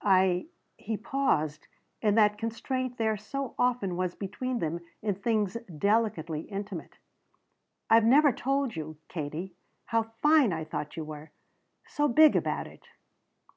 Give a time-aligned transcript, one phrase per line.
[0.00, 0.46] I"
[0.76, 1.66] he paused
[2.00, 6.98] in that constraint there so often was between them in things delicately intimate
[7.90, 9.56] "I've never told you, Katie,
[9.86, 11.32] how fine I thought you were.
[11.88, 12.86] So big about it."